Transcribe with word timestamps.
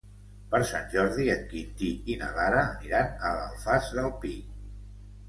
Per 0.51 0.59
Sant 0.69 0.85
Jordi 0.93 1.27
en 1.33 1.43
Quintí 1.51 1.89
i 2.13 2.15
na 2.21 2.29
Lara 2.37 2.63
aniran 2.71 3.13
a 3.29 3.35
l'Alfàs 3.37 3.91
del 3.99 4.09
Pi. 4.25 4.33